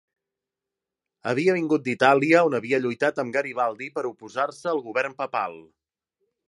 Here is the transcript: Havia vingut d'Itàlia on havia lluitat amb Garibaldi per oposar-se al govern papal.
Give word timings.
Havia 1.31 1.55
vingut 1.57 1.85
d'Itàlia 1.89 2.41
on 2.49 2.57
havia 2.61 2.81
lluitat 2.85 3.23
amb 3.25 3.37
Garibaldi 3.39 3.93
per 3.99 4.07
oposar-se 4.15 4.71
al 4.75 4.85
govern 4.89 5.19
papal. 5.25 5.63